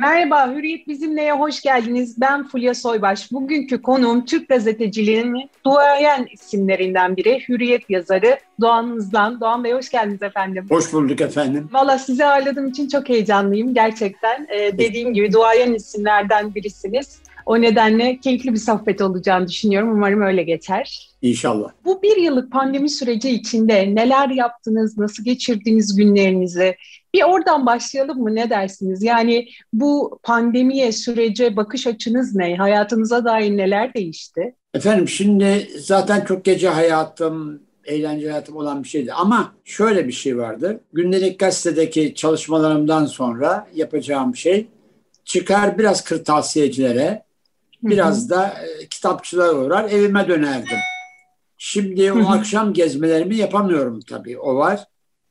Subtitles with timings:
[0.00, 2.20] Merhaba, Hürriyet Bizimle'ye hoş geldiniz.
[2.20, 3.32] Ben Fulya Soybaş.
[3.32, 9.40] Bugünkü konuğum Türk gazeteciliğinin duayen isimlerinden biri, Hürriyet yazarı Doğan Hızlan.
[9.40, 10.66] Doğan Bey hoş geldiniz efendim.
[10.70, 11.68] Hoş bulduk efendim.
[11.72, 14.46] Valla sizi ağırladığım için çok heyecanlıyım gerçekten.
[14.50, 17.20] Ee, dediğim gibi duayen isimlerden birisiniz.
[17.48, 19.92] O nedenle keyifli bir sohbet olacağını düşünüyorum.
[19.92, 21.10] Umarım öyle geçer.
[21.22, 21.70] İnşallah.
[21.84, 26.76] Bu bir yıllık pandemi süreci içinde neler yaptınız, nasıl geçirdiğiniz günlerinizi
[27.14, 29.02] bir oradan başlayalım mı ne dersiniz?
[29.02, 32.56] Yani bu pandemiye, sürece bakış açınız ne?
[32.56, 34.54] Hayatınıza dair neler değişti?
[34.74, 39.12] Efendim şimdi zaten çok gece hayatım, eğlence hayatım olan bir şeydi.
[39.12, 40.80] Ama şöyle bir şey vardı.
[40.92, 44.66] Gündelik gazetedeki çalışmalarımdan sonra yapacağım şey
[45.24, 47.27] çıkar biraz kırtasiyecilere,
[47.82, 50.78] biraz da e, kitapçılar uğrar evime dönerdim.
[51.58, 54.84] Şimdi o akşam gezmelerimi yapamıyorum tabii o var.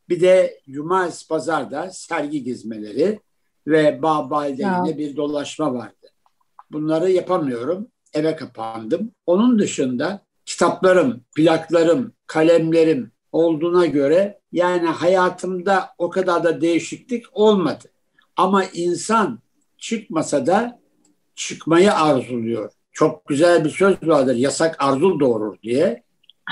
[0.10, 3.20] Bir de cumartesi pazarda sergi gezmeleri
[3.68, 6.08] ve Bağbal'de yine bir dolaşma vardı.
[6.72, 7.88] Bunları yapamıyorum.
[8.14, 9.12] Eve kapandım.
[9.26, 17.92] Onun dışında kitaplarım, plaklarım, kalemlerim olduğuna göre yani hayatımda o kadar da değişiklik olmadı.
[18.36, 19.40] Ama insan
[19.78, 20.80] çıkmasa da
[21.38, 22.72] çıkmayı arzuluyor.
[22.92, 24.36] Çok güzel bir söz vardır.
[24.36, 26.04] Yasak arzul doğurur diye.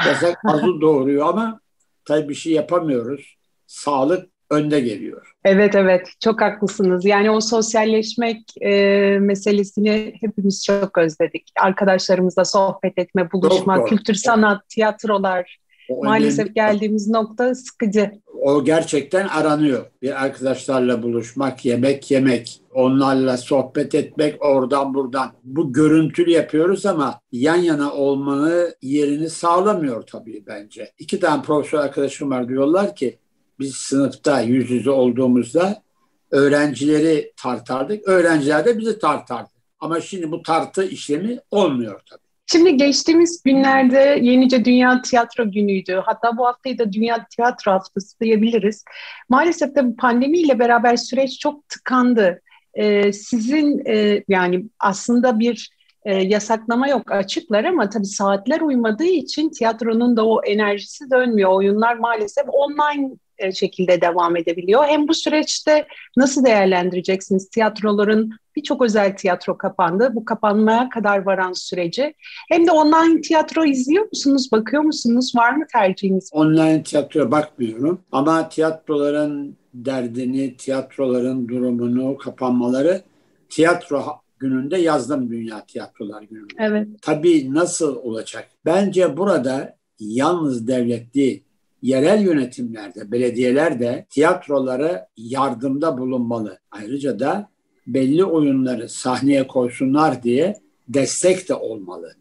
[0.07, 1.59] Yasak arzul doğuruyor ama
[2.05, 3.37] tabii bir şey yapamıyoruz.
[3.67, 5.31] Sağlık önde geliyor.
[5.43, 7.05] Evet evet çok haklısınız.
[7.05, 8.71] Yani o sosyalleşmek e,
[9.19, 11.51] meselesini hepimiz çok özledik.
[11.59, 15.57] Arkadaşlarımızla sohbet etme, buluşma, kültür, sanat, tiyatrolar.
[15.89, 16.53] O Maalesef önemli.
[16.53, 18.11] geldiğimiz nokta sıkıcı.
[18.41, 19.85] O gerçekten aranıyor.
[20.01, 25.31] Bir arkadaşlarla buluşmak, yemek yemek, onlarla sohbet etmek oradan buradan.
[25.43, 30.91] Bu görüntülü yapıyoruz ama yan yana olmanı yerini sağlamıyor tabii bence.
[30.99, 33.19] İki tane profesör arkadaşım var diyorlar ki
[33.59, 35.83] biz sınıfta yüz yüze olduğumuzda
[36.31, 38.07] öğrencileri tartardık.
[38.07, 39.49] Öğrenciler de bizi tartardı.
[39.79, 42.24] Ama şimdi bu tartı işlemi olmuyor tabii.
[42.47, 46.01] Şimdi geçtiğimiz günlerde yenice Dünya Tiyatro Günü'ydü.
[46.05, 48.83] Hatta bu haftayı da Dünya Tiyatro Haftası diyebiliriz.
[49.29, 52.41] Maalesef de pandemiyle beraber süreç çok tıkandı.
[52.73, 55.69] Ee, sizin e, yani aslında bir
[56.05, 61.51] e, yasaklama yok açıklar ama tabii saatler uymadığı için tiyatronun da o enerjisi dönmüyor.
[61.51, 64.85] Oyunlar maalesef online e, şekilde devam edebiliyor.
[64.87, 70.11] Hem bu süreçte nasıl değerlendireceksiniz tiyatroların birçok özel tiyatro kapandı.
[70.13, 72.13] Bu kapanmaya kadar varan süreci.
[72.49, 75.33] Hem de online tiyatro izliyor musunuz, bakıyor musunuz?
[75.35, 76.29] Var mı tercihiniz?
[76.33, 83.01] Online tiyatroya bakmıyorum ama tiyatroların derdini, tiyatroların durumunu, kapanmaları
[83.49, 84.03] tiyatro
[84.39, 86.53] gününde yazdım Dünya Tiyatrolar Günü'nde.
[86.57, 86.87] Evet.
[87.01, 88.49] Tabii nasıl olacak?
[88.65, 91.43] Bence burada yalnız devlet değil,
[91.81, 96.59] yerel yönetimlerde, belediyelerde tiyatrolara yardımda bulunmalı.
[96.71, 97.49] Ayrıca da
[97.87, 100.55] belli oyunları sahneye koysunlar diye
[100.87, 102.15] destek de olmalı.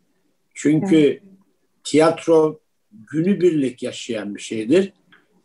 [0.54, 1.22] Çünkü evet.
[1.84, 2.60] tiyatro
[2.92, 4.92] günübirlik yaşayan bir şeydir.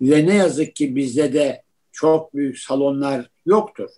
[0.01, 3.89] Ve ne yazık ki bizde de çok büyük salonlar yoktur.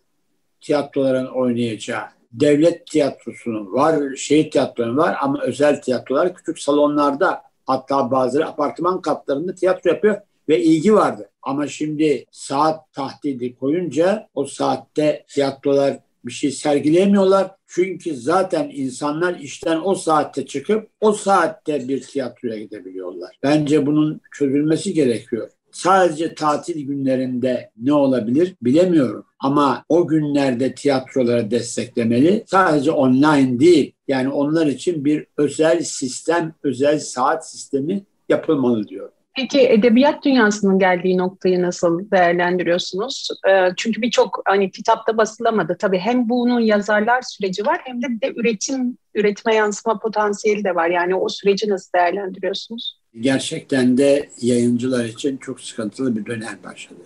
[0.62, 2.04] Tiyatroların oynayacağı.
[2.32, 9.56] Devlet tiyatrosunun var, şehir tiyatronun var ama özel tiyatrolar küçük salonlarda Hatta bazıları apartman katlarında
[9.56, 11.30] tiyatro yapıyor ve ilgi vardı.
[11.42, 17.52] Ama şimdi saat tahdidi koyunca o saatte tiyatrolar bir şey sergileyemiyorlar.
[17.68, 23.36] Çünkü zaten insanlar işten o saatte çıkıp o saatte bir tiyatroya gidebiliyorlar.
[23.44, 25.50] Bence bunun çözülmesi gerekiyor.
[25.72, 29.26] Sadece tatil günlerinde ne olabilir bilemiyorum.
[29.40, 32.44] Ama o günlerde tiyatroları desteklemeli.
[32.48, 33.94] Sadece online değil.
[34.08, 39.10] Yani onlar için bir özel sistem, özel saat sistemi yapılmalı diyor.
[39.36, 43.28] Peki edebiyat dünyasının geldiği noktayı nasıl değerlendiriyorsunuz?
[43.50, 45.78] Ee, çünkü birçok hani kitapta basılamadı.
[45.80, 50.76] Tabii hem bunun yazarlar süreci var hem de bir de üretim, üretme yansıma potansiyeli de
[50.76, 50.90] var.
[50.90, 53.02] Yani o süreci nasıl değerlendiriyorsunuz?
[53.20, 57.02] Gerçekten de yayıncılar için çok sıkıntılı bir dönem başladı.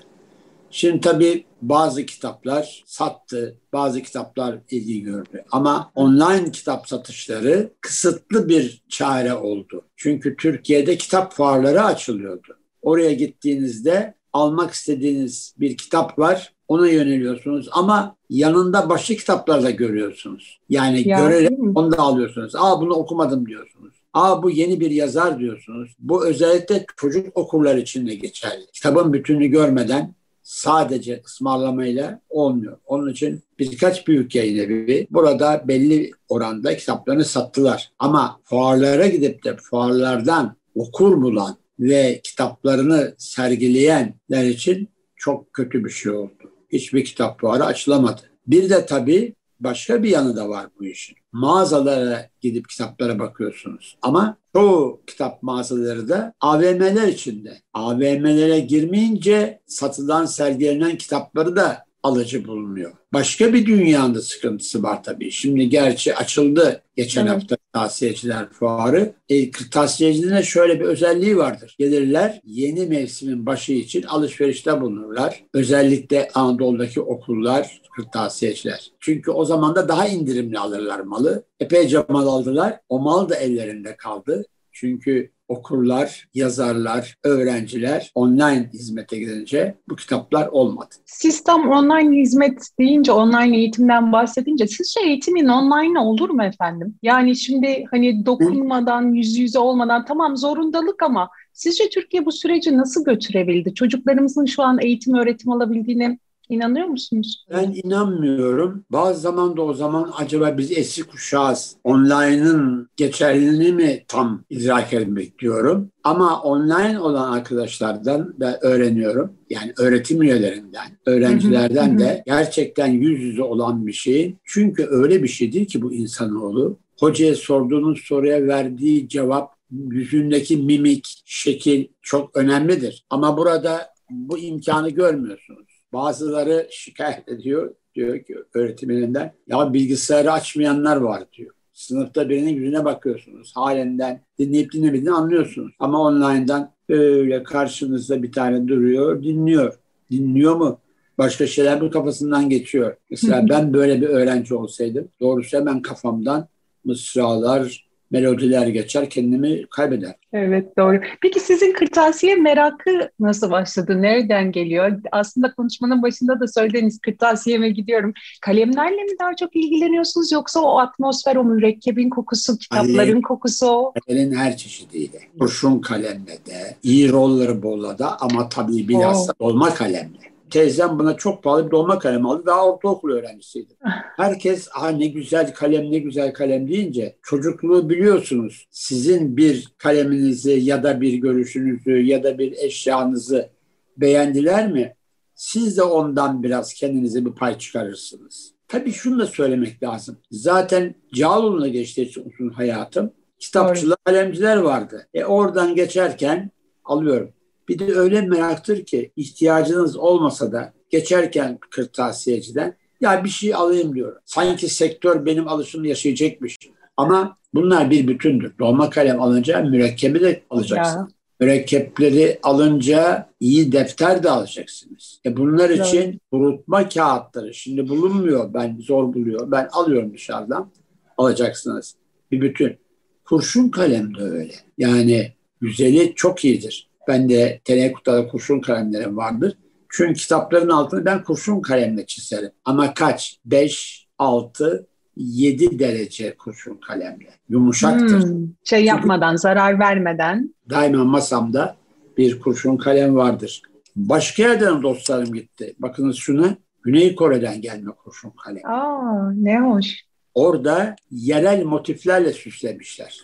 [0.75, 5.43] Şimdi tabii bazı kitaplar sattı, bazı kitaplar ilgi gördü.
[5.51, 9.81] Ama online kitap satışları kısıtlı bir çare oldu.
[9.95, 12.57] Çünkü Türkiye'de kitap fuarları açılıyordu.
[12.81, 20.59] Oraya gittiğinizde almak istediğiniz bir kitap var, ona yöneliyorsunuz ama yanında başka kitaplar da görüyorsunuz.
[20.69, 22.55] Yani ya, görerek onu da alıyorsunuz.
[22.55, 23.93] Aa bunu okumadım diyorsunuz.
[24.13, 25.95] Aa bu yeni bir yazar diyorsunuz.
[25.99, 28.65] Bu özellikle çocuk okurlar için de geçerli.
[28.73, 32.77] Kitabın bütününü görmeden sadece ısmarlamayla olmuyor.
[32.85, 37.91] Onun için birkaç büyük yayın evi burada belli oranda kitaplarını sattılar.
[37.99, 46.11] Ama fuarlara gidip de fuarlardan okur bulan ve kitaplarını sergileyenler için çok kötü bir şey
[46.11, 46.51] oldu.
[46.71, 48.21] Hiçbir kitap fuarı açılamadı.
[48.47, 51.15] Bir de tabii başka bir yanı da var bu işin.
[51.31, 53.97] Mağazalara gidip kitaplara bakıyorsunuz.
[54.01, 57.57] Ama çoğu kitap mağazaları da AVM'ler içinde.
[57.73, 62.91] AVM'lere girmeyince satılan sergilenen kitapları da alıcı bulunuyor.
[63.13, 65.31] Başka bir dünyanın sıkıntısı var tabii.
[65.31, 67.35] Şimdi gerçi açıldı geçen evet.
[67.35, 69.13] hafta kırtasiyeciler fuarı.
[69.29, 71.75] E, kırtasiyeciliğine şöyle bir özelliği vardır.
[71.79, 75.43] Gelirler yeni mevsimin başı için alışverişte bulunurlar.
[75.53, 78.91] Özellikle Anadolu'daki okullar, kırtasiyeciler.
[78.99, 81.43] Çünkü o zaman da daha indirimli alırlar malı.
[81.59, 82.79] Epeyce mal aldılar.
[82.89, 84.45] O mal da ellerinde kaldı.
[84.71, 90.95] Çünkü okurlar, yazarlar, öğrenciler online hizmete gidince bu kitaplar olmadı.
[91.05, 96.95] Sistem online hizmet deyince, online eğitimden bahsedince sizce eğitimin online olur mu efendim?
[97.03, 103.05] Yani şimdi hani dokunmadan, yüz yüze olmadan tamam zorundalık ama sizce Türkiye bu süreci nasıl
[103.05, 103.73] götürebildi?
[103.73, 106.19] Çocuklarımızın şu an eğitim öğretim alabildiğini
[106.49, 107.45] İnanıyor musunuz?
[107.51, 108.85] Ben inanmıyorum.
[108.89, 111.75] Bazı zaman da o zaman acaba biz eski kuşağız.
[111.83, 115.91] Online'ın geçerliliğini mi tam idrak etmek diyorum.
[116.03, 119.33] Ama online olan arkadaşlardan ben öğreniyorum.
[119.49, 124.35] Yani öğretim üyelerinden, öğrencilerden de gerçekten yüz yüze olan bir şey.
[124.43, 126.77] Çünkü öyle bir şeydir ki bu insanoğlu.
[126.99, 133.05] Hocaya sorduğunuz soruya verdiği cevap yüzündeki mimik, şekil çok önemlidir.
[133.09, 135.64] Ama burada bu imkanı görmüyorsunuz.
[135.95, 137.73] Bazıları şikayet ediyor.
[137.95, 141.53] Diyor ki öğretmeninden ya bilgisayarı açmayanlar var diyor.
[141.73, 143.51] Sınıfta birinin yüzüne bakıyorsunuz.
[143.55, 145.73] Halinden dinleyip dinlemediğini anlıyorsunuz.
[145.79, 149.73] Ama online'dan öyle karşınızda bir tane duruyor, dinliyor.
[150.11, 150.79] Dinliyor mu?
[151.17, 152.95] Başka şeyler bu kafasından geçiyor.
[153.09, 156.47] Mesela ben böyle bir öğrenci olsaydım doğrusu hemen kafamdan
[156.85, 160.15] mısralar, melodiler geçer, kendimi kaybeder.
[160.33, 160.99] Evet doğru.
[161.21, 164.01] Peki sizin kırtasiye merakı nasıl başladı?
[164.01, 164.99] Nereden geliyor?
[165.11, 168.13] Aslında konuşmanın başında da söylediğiniz kırtasiyeme gidiyorum.
[168.41, 173.93] Kalemlerle mi daha çok ilgileniyorsunuz yoksa o atmosfer, o mürekkebin kokusu, kitapların Kalem, kokusu o?
[174.07, 175.19] Kalemin her çeşidiyle.
[175.39, 179.45] Kurşun kalemle de, iyi rollerbolla da ama tabii bilhassa oh.
[179.45, 182.45] dolma kalemle teyzem buna çok pahalı bir dolma kalem aldı.
[182.45, 183.73] Daha ortaokul öğrencisiydi.
[184.17, 188.67] Herkes ha ne güzel kalem ne güzel kalem deyince çocukluğu biliyorsunuz.
[188.71, 193.49] Sizin bir kaleminizi ya da bir görüşünüzü ya da bir eşyanızı
[193.97, 194.95] beğendiler mi?
[195.35, 198.53] Siz de ondan biraz kendinize bir pay çıkarırsınız.
[198.67, 200.17] Tabii şunu da söylemek lazım.
[200.31, 205.07] Zaten Cağaloğlu'na geçtiği için uzun hayatım kitapçılar, kalemciler vardı.
[205.13, 206.51] E oradan geçerken
[206.85, 207.31] alıyorum.
[207.69, 214.17] Bir de öyle meraktır ki ihtiyacınız olmasa da geçerken kırtasiyeciden ya bir şey alayım diyorum.
[214.25, 216.57] Sanki sektör benim alışımı yaşayacakmış.
[216.97, 218.53] Ama bunlar bir bütündür.
[218.59, 220.99] Dolma kalem alınca mürekkebi de alacaksın.
[220.99, 221.07] Ya.
[221.39, 225.21] Mürekkepleri alınca iyi defter de alacaksınız.
[225.25, 228.53] E bunlar için kurutma kağıtları şimdi bulunmuyor.
[228.53, 229.51] Ben zor buluyor.
[229.51, 230.71] Ben alıyorum dışarıdan.
[231.17, 231.95] Alacaksınız.
[232.31, 232.77] Bir bütün.
[233.25, 234.53] Kurşun kalem de öyle.
[234.77, 236.89] Yani güzeli çok iyidir.
[237.07, 239.57] Ben de Tenekuta'da kurşun kalemlerim vardır.
[239.89, 242.51] Çünkü kitapların altını ben kurşun kalemle çizerim.
[242.65, 243.39] Ama kaç?
[243.45, 244.87] 5, 6,
[245.17, 247.29] 7 derece kurşun kalemle.
[247.49, 248.23] Yumuşaktır.
[248.23, 250.55] Hmm, şey Çünkü yapmadan, zarar vermeden.
[250.69, 251.77] Daima masamda
[252.17, 253.61] bir kurşun kalem vardır.
[253.95, 255.75] Başka yerden dostlarım gitti.
[255.79, 256.57] Bakınız şuna.
[256.83, 258.65] Güney Kore'den gelme kurşun kalem.
[258.65, 259.85] Aa, ne hoş.
[260.33, 263.19] Orada yerel motiflerle süslemişler.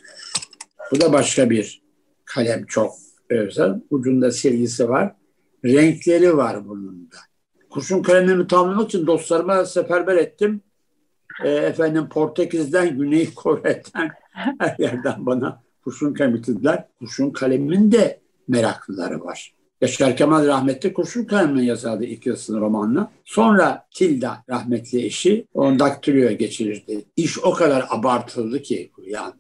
[0.92, 1.82] Bu da başka bir
[2.26, 2.94] kalem çok
[3.40, 3.82] özel.
[3.90, 5.16] Ucunda silgisi var.
[5.66, 7.18] Renkleri var bunun da.
[7.70, 10.62] Kurşun kalemimi tamamlamak için dostlarıma seferber ettim.
[11.44, 14.12] E, efendim Portekiz'den, Güney Kore'den
[14.60, 16.88] her yerden bana kurşun kalem getirdiler.
[17.00, 19.54] Kurşun kalemin de meraklıları var.
[19.82, 23.12] Yaşar Kemal rahmetli kurşun kalemle yazardı ilk yazısını romanla.
[23.26, 27.06] Sonra Tilda rahmetli eşi onu daktiloya geçirirdi.
[27.16, 29.34] İş o kadar abartıldı ki yani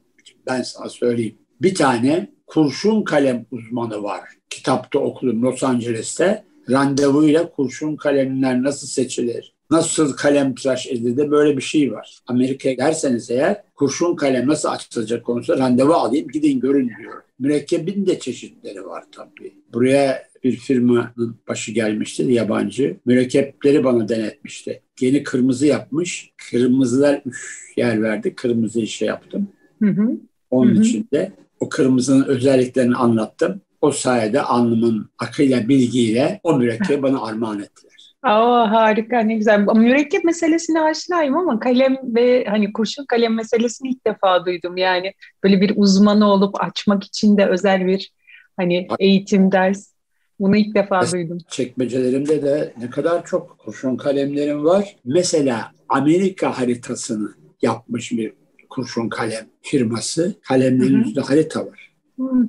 [0.47, 1.37] ben sana söyleyeyim.
[1.61, 4.21] Bir tane kurşun kalem uzmanı var.
[4.49, 6.43] Kitapta okudum Los Angeles'te.
[6.69, 9.53] Randevuyla kurşun kalemler nasıl seçilir?
[9.71, 11.31] Nasıl kalem tıraş edilir?
[11.31, 12.19] Böyle bir şey var.
[12.27, 17.13] Amerika'ya derseniz eğer kurşun kalem nasıl açılacak konusunda randevu alayım gidin görün diyor.
[17.39, 19.53] Mürekkebin de çeşitleri var tabii.
[19.73, 22.97] Buraya bir firmanın başı gelmişti yabancı.
[23.05, 24.81] Mürekkepleri bana denetmişti.
[24.99, 26.31] Yeni kırmızı yapmış.
[26.51, 28.35] Kırmızılar üç yer verdi.
[28.35, 29.47] Kırmızı işe yaptım.
[29.81, 30.11] Hı hı.
[30.51, 30.83] Onun hı hı.
[30.83, 31.31] içinde
[31.61, 33.61] o kırmızının özelliklerini anlattım.
[33.81, 37.91] O sayede alnımın akıyla, bilgiyle o mürekkebi bana armağan ettiler.
[38.23, 39.59] Aa, harika ne güzel.
[39.59, 44.77] Mürekkep meselesine aşinayım ama kalem ve hani kurşun kalem meselesini ilk defa duydum.
[44.77, 45.13] Yani
[45.43, 48.11] böyle bir uzmanı olup açmak için de özel bir
[48.57, 49.91] hani eğitim ders
[50.39, 51.37] Bunu ilk defa duydum.
[51.49, 54.95] Çekmecelerimde de ne kadar çok kurşun kalemlerim var.
[55.05, 57.29] Mesela Amerika haritasını
[57.61, 58.33] yapmış bir
[58.71, 60.35] kurşun kalem firması.
[60.47, 61.91] Kalemlerin üstünde harita var.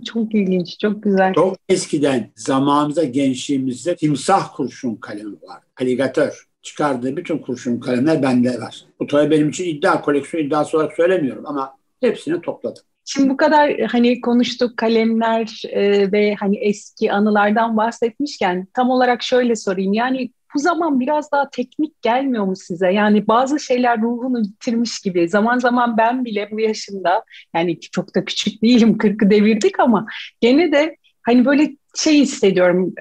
[0.04, 1.34] Çok ilginç, çok güzel.
[1.34, 5.62] Çok eskiden zamanımızda gençliğimizde timsah kurşun kalemi var.
[5.80, 8.84] Aligatör çıkardığı bütün kurşun kalemler bende var.
[9.00, 12.82] Bu tabii benim için iddia koleksiyon iddiası olarak söylemiyorum ama hepsini topladım.
[13.04, 19.56] Şimdi bu kadar hani konuştuk kalemler e, ve hani eski anılardan bahsetmişken tam olarak şöyle
[19.56, 19.92] sorayım.
[19.92, 22.92] Yani bu zaman biraz daha teknik gelmiyor mu size?
[22.92, 25.28] Yani bazı şeyler ruhunu yitirmiş gibi.
[25.28, 30.06] Zaman zaman ben bile bu yaşımda yani çok da küçük değilim 40'ı devirdik ama
[30.40, 32.94] gene de hani böyle şey hissediyorum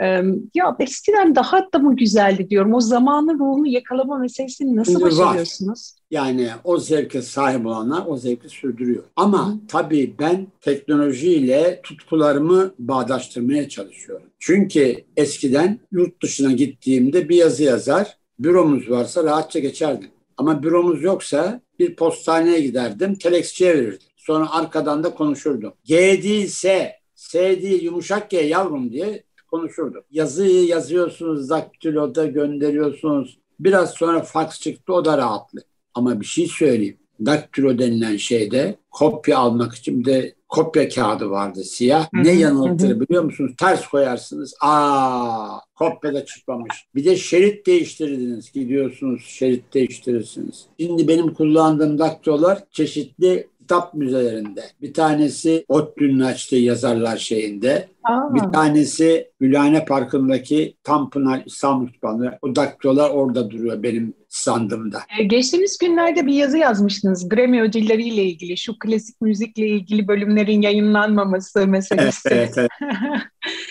[0.55, 2.73] ya eskiden daha da mı güzeldi diyorum.
[2.73, 5.93] O zamanın ruhunu yakalama meselesini nasıl Şimdi başarıyorsunuz?
[5.95, 6.01] Var.
[6.11, 9.03] Yani o zevke sahip olanlar o zevki sürdürüyor.
[9.15, 9.53] Ama Hı.
[9.67, 14.27] tabii ben teknolojiyle tutkularımı bağdaştırmaya çalışıyorum.
[14.39, 20.09] Çünkü eskiden yurt dışına gittiğimde bir yazı yazar, büromuz varsa rahatça geçerdim.
[20.37, 24.07] Ama büromuz yoksa bir postaneye giderdim, telexçiye verirdim.
[24.17, 25.73] Sonra arkadan da konuşurdum.
[25.83, 30.03] G değilse S değil yumuşak G yavrum diye konuşurduk.
[30.11, 33.39] Yazıyı yazıyorsunuz, daktiloda gönderiyorsunuz.
[33.59, 35.65] Biraz sonra fax çıktı o da rahatlık.
[35.93, 36.97] Ama bir şey söyleyeyim.
[37.25, 42.09] Daktilo denilen şeyde kopya almak için de kopya kağıdı vardı siyah.
[42.13, 43.51] Ne yanıltır biliyor musunuz?
[43.57, 44.53] Ters koyarsınız.
[44.61, 46.85] Aa, kopya da çıkmamış.
[46.95, 48.51] Bir de şerit değiştirirdiniz.
[48.51, 50.65] Gidiyorsunuz şerit değiştirirsiniz.
[50.79, 54.61] Şimdi benim kullandığım daktilolar çeşitli kitap müzelerinde.
[54.81, 57.87] Bir tanesi ODTÜ'nün açtığı yazarlar şeyinde.
[58.03, 58.35] Aa.
[58.35, 62.37] Bir tanesi Gülhane Parkı'ndaki Tanpınar İstanbul Kütüphanesi.
[62.41, 64.99] O daktilolar orada duruyor benim sandığımda.
[65.19, 68.57] Ee, geçtiğimiz günlerde bir yazı yazmıştınız Grammy ödülleriyle ilgili.
[68.57, 72.29] Şu klasik müzikle ilgili bölümlerin yayınlanmaması meselesi.
[72.31, 72.71] evet, evet.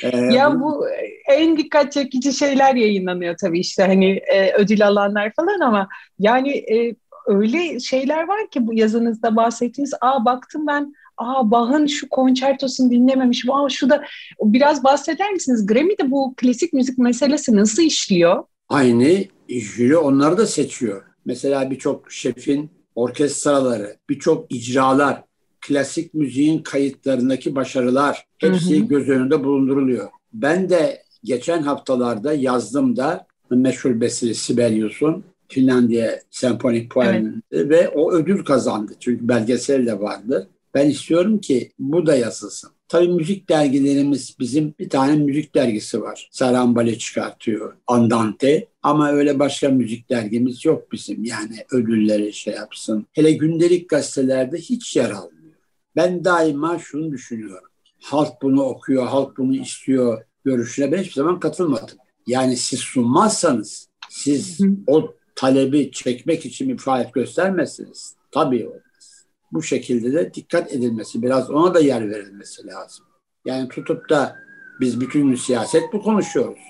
[0.15, 0.87] ee, ya bu
[1.29, 5.89] en dikkat çekici şeyler yayınlanıyor tabii işte hani e, ödül alanlar falan ama
[6.19, 6.95] yani e,
[7.31, 9.95] öyle şeyler var ki bu yazınızda bahsettiğiniz.
[10.01, 13.51] Aa baktım ben aa Bach'ın şu konçertosunu dinlememişim.
[13.51, 14.05] Aa şu da
[14.43, 15.67] biraz bahseder misiniz?
[15.67, 18.45] Grammy'de bu klasik müzik meselesi nasıl işliyor?
[18.69, 21.03] Aynı jüri onları da seçiyor.
[21.25, 25.23] Mesela birçok şefin orkestraları, birçok icralar,
[25.61, 28.87] klasik müziğin kayıtlarındaki başarılar hepsi hı hı.
[28.89, 30.09] göz önünde bulunduruluyor.
[30.33, 37.71] Ben de geçen haftalarda yazdım da meşhur besteci Sibelius'un Finlandiya Senfonik Poemi evet.
[37.71, 38.93] ve o ödül kazandı.
[39.01, 40.49] Çünkü belgesel de vardı.
[40.75, 42.71] Ben istiyorum ki bu da yazılsın.
[42.89, 46.29] Tabii müzik dergilerimiz bizim bir tane müzik dergisi var.
[46.33, 47.77] Sarambale çıkartıyor.
[47.87, 48.67] Andante.
[48.83, 51.25] Ama öyle başka müzik dergimiz yok bizim.
[51.25, 53.07] Yani ödülleri şey yapsın.
[53.13, 55.55] Hele gündelik gazetelerde hiç yer almıyor.
[55.97, 57.69] Ben daima şunu düşünüyorum.
[58.01, 61.99] Halk bunu okuyor, halk bunu istiyor görüşüne ben hiçbir zaman katılmadım.
[62.27, 68.15] Yani siz sunmazsanız, siz o talebi çekmek için bir faaliyet göstermezsiniz.
[68.31, 69.27] Tabii olmaz.
[69.53, 73.07] Bu şekilde de dikkat edilmesi, biraz ona da yer verilmesi lazım.
[73.45, 74.37] Yani tutup da
[74.81, 76.61] biz bütün gün siyaset mi konuşuyoruz?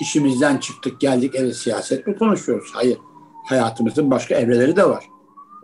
[0.00, 2.70] İşimizden çıktık geldik eve siyaset mi konuşuyoruz?
[2.72, 2.98] Hayır.
[3.46, 5.04] Hayatımızın başka evreleri de var.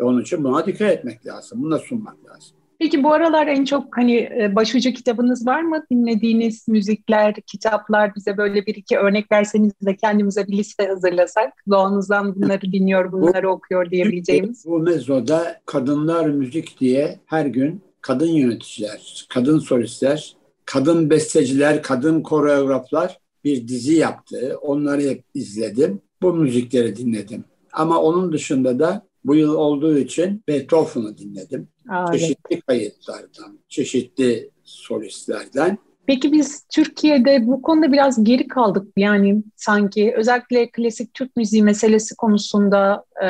[0.00, 1.62] E onun için buna dikkat etmek lazım.
[1.62, 2.56] Bunu da sunmak lazım.
[2.78, 5.84] Peki bu aralar en çok hani e, başucu kitabınız var mı?
[5.90, 11.52] Dinlediğiniz müzikler, kitaplar bize böyle bir iki örnek verseniz de kendimize bir liste hazırlasak.
[11.70, 14.64] Doğanızdan bunları dinliyor, bunları bu, okuyor diyebileceğimiz.
[14.66, 23.18] Bu mezoda kadınlar müzik diye her gün kadın yöneticiler, kadın solistler, kadın besteciler, kadın koreograflar
[23.44, 24.56] bir dizi yaptı.
[24.62, 26.00] Onları hep izledim.
[26.22, 27.44] Bu müzikleri dinledim.
[27.72, 31.68] Ama onun dışında da bu yıl olduğu için Beethoven'ı dinledim.
[31.88, 32.66] Aa, çeşitli evet.
[32.66, 35.78] kayıtlardan, çeşitli solistlerden.
[36.08, 42.16] Peki biz Türkiye'de bu konuda biraz geri kaldık yani sanki özellikle klasik Türk müziği meselesi
[42.16, 43.26] konusunda e,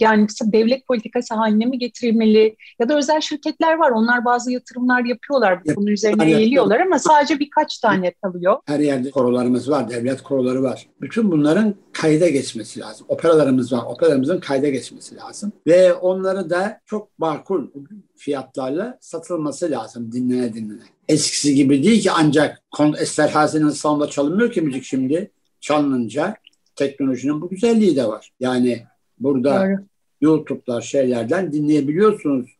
[0.00, 5.64] yani devlet politikası haline mi getirilmeli ya da özel şirketler var onlar bazı yatırımlar yapıyorlar
[5.64, 8.56] bu konu üzerine eğiliyorlar ama sadece birkaç tane kalıyor.
[8.66, 10.86] Her yerde korolarımız var, devlet koroları var.
[11.00, 13.06] Bütün bunların kayda geçmesi lazım.
[13.08, 17.66] Operalarımız var, operalarımızın kayda geçmesi lazım ve onları da çok makul
[18.16, 20.97] fiyatlarla satılması lazım dinlene dinlene.
[21.08, 22.62] Eskisi gibi değil ki ancak
[23.00, 25.30] Esterhazy'nin salonunda çalınmıyor ki müzik şimdi.
[25.60, 26.34] Çalınınca
[26.76, 28.32] teknolojinin bu güzelliği de var.
[28.40, 28.82] Yani
[29.18, 29.86] burada Doğru.
[30.20, 32.50] YouTube'lar şeylerden dinleyebiliyorsunuz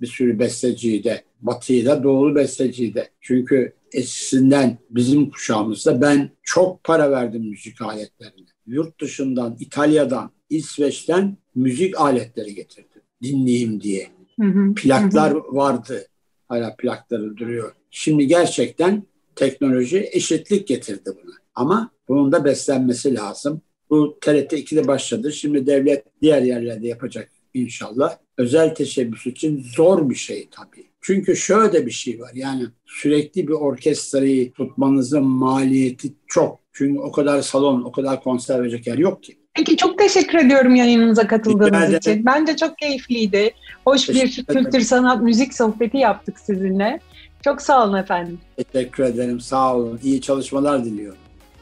[0.00, 1.24] bir sürü besteciyi de.
[1.40, 3.10] Batı'yı da doğulu besteciyi de.
[3.20, 8.46] Çünkü eskisinden bizim kuşağımızda ben çok para verdim müzik aletlerine.
[8.66, 13.02] Yurt dışından, İtalya'dan, İsveç'ten müzik aletleri getirdim.
[13.22, 14.08] Dinleyeyim diye.
[14.40, 15.38] Hı hı, Plaklar hı.
[15.52, 16.06] vardı.
[16.52, 17.72] Hala plakları duruyor.
[17.90, 19.02] Şimdi gerçekten
[19.36, 21.34] teknoloji eşitlik getirdi buna.
[21.54, 23.62] Ama bunun da beslenmesi lazım.
[23.90, 25.32] Bu TRT 2'de başladı.
[25.32, 28.18] Şimdi devlet diğer yerlerde yapacak inşallah.
[28.38, 30.86] Özel teşebbüs için zor bir şey tabii.
[31.00, 32.30] Çünkü şöyle bir şey var.
[32.34, 36.60] Yani sürekli bir orkestrayı tutmanızın maliyeti çok.
[36.72, 39.36] Çünkü o kadar salon, o kadar konser verecek yer yok ki.
[39.54, 42.26] Peki çok teşekkür ediyorum yayınınıza katıldığınız için.
[42.26, 43.50] Bence çok keyifliydi.
[43.84, 47.00] Hoş bir kültür, sanat, müzik sohbeti yaptık sizinle.
[47.44, 48.40] Çok sağ olun efendim.
[48.56, 49.40] Teşekkür ederim.
[49.40, 50.00] Sağ olun.
[50.02, 51.18] İyi çalışmalar diliyorum.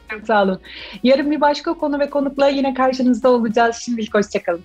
[0.09, 0.59] Çok sağ olun.
[1.03, 3.75] Yarın bir başka konu ve konukla yine karşınızda olacağız.
[3.75, 4.61] Şimdilik hoşçakalın.